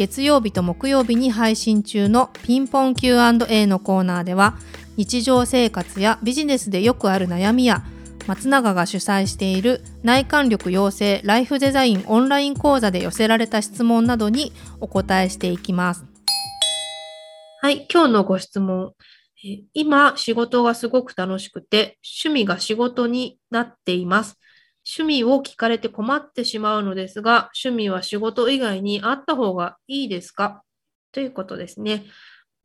[0.00, 4.56] 月曜日と木曜日に配信中のピンポン Q&A のコーナーでは
[4.96, 7.84] 日常生活やビジネスでよくある悩みや
[8.26, 16.06] 松永が主催している内観力養成ライフデザインオンライン講座で寄せられた質問などにお答えしていきます。
[17.60, 18.94] はい、今日のご質問。
[19.74, 24.38] 今、仕事がすごく楽しくて、趣味が仕事になっています。
[24.98, 30.64] 趣味を聞かれて困ってしまうのですが、趣味は仕事以外にあった方がいいですか？
[31.12, 32.04] ということですね。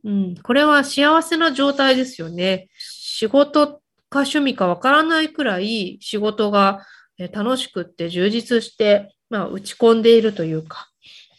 [0.04, 2.68] うん、これは幸せな状態ですよね。
[2.80, 6.86] 仕事か趣味かわからないくらい仕事が
[7.32, 10.90] 楽しくって充実して、まあ、打ち込んでいるというか、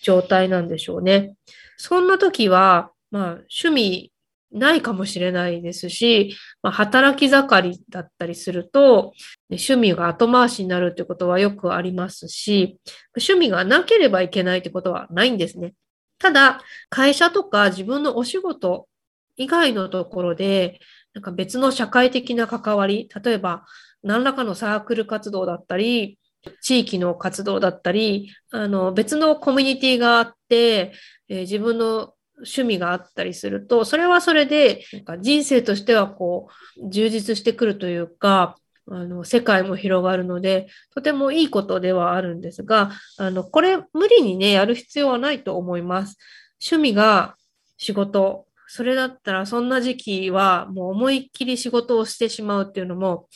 [0.02, 1.34] 状態なんでしょうね。
[1.76, 3.24] そんな時は、まあ、
[3.62, 4.12] 趣味
[4.52, 9.12] ないかもしれないですし、まあ、働き盛りだったりすると、
[9.50, 12.78] 趣味が後回しになるってことはよくありますし、
[13.16, 15.74] 趣味がなければいけないってことはないんですね。
[16.18, 18.88] ただ、会社とか自分のお仕事
[19.36, 20.80] 以外のところで、
[21.14, 23.64] なんか別の社会的な関わり、例えば
[24.02, 26.18] 何らかのサークル活動だったり、
[26.60, 30.92] 地域の活動だったり、あの別のコミュニティがあって、
[31.28, 34.84] えー、自分の趣味があったりすると、それはそれで、
[35.20, 38.56] 人生としてはこう、充実してくるというか、
[38.88, 46.16] あの、世界も広がるので、とてもいいことではあるんですが、あの、これ無理にね、やる必要はないと思います。
[46.60, 47.36] 趣味が
[47.78, 53.28] 仕事、それだったらそんな時期はもう思いっきり仕事をしてしまうっていうのも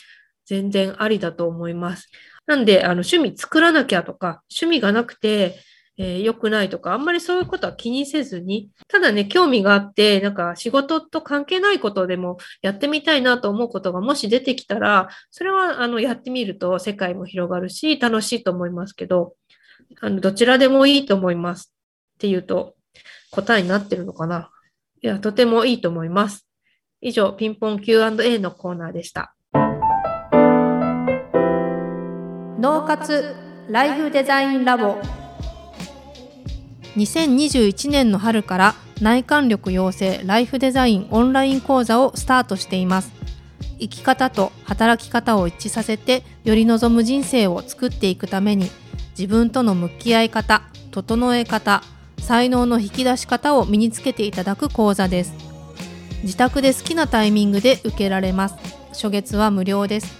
[0.45, 2.09] 全然ありだと思います。
[2.47, 5.57] なんで、あの、趣味作らなきゃとか、趣味がなくて、
[6.03, 19.35] えー、良くないとか、あんまりそういうことは気にせずに、ただね、興味があって、なんか仕事と関係ないことでもやってみたいなと思うことがもし出てきたら、それはあのやってみると世界も広がるし、楽しいと思いますけど、
[20.01, 21.75] あのどちらでもいいと思います
[22.15, 22.77] っていうと
[23.31, 24.51] 答えになってるのかな
[25.03, 26.49] いや、とてもいいと思います。
[27.03, 29.35] 以上、ピンポン Q&A のコーナーでした。
[32.59, 33.35] 脳活
[33.69, 35.20] ライフデザインラボ
[37.01, 43.13] 2021年の春から内観力養成ライフデザインオンライン講座をスタートしています。
[43.79, 48.71] 生き方と働き方を一致させてより望む人生を作っていくために
[49.19, 51.83] 自分との向き合い方整え方
[52.19, 55.33] 才能の引き出し方を身につけていただく講座です。
[56.23, 58.57] 自宅で好きなタイミングで受けられます。
[58.91, 60.20] 初月は無料です。